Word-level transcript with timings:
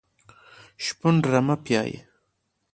شپون 0.85 1.15
رمه 1.31 1.55
پیایي. 1.63 1.95